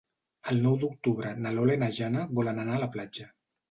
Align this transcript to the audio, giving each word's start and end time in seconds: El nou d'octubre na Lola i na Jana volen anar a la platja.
El 0.53 0.61
nou 0.63 0.77
d'octubre 0.85 1.35
na 1.43 1.53
Lola 1.59 1.79
i 1.79 1.83
na 1.87 1.93
Jana 2.01 2.29
volen 2.43 2.67
anar 2.67 2.79
a 2.79 2.85
la 2.89 2.95
platja. 2.99 3.35